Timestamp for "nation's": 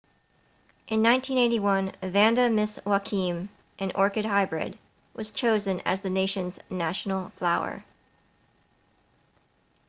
6.09-6.59